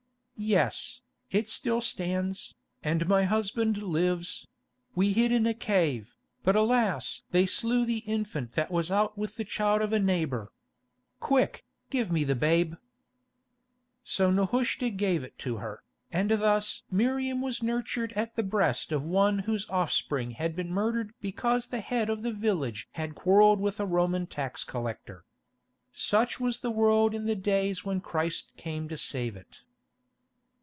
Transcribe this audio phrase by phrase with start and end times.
[0.43, 4.47] "Yes, it still stands, and my husband lives;
[4.95, 7.21] we hid in a cave, but alas!
[7.29, 10.51] they slew the infant that was out with the child of a neighbour.
[11.19, 12.73] Quick, give me the babe."
[14.03, 19.03] So Nehushta gave it to her, and thus Miriam was nurtured at the breast of
[19.03, 23.79] one whose offspring had been murdered because the head of the village had quarrelled with
[23.79, 25.23] a Roman tax collector.
[25.91, 29.61] Such was the world in the days when Christ came to save it.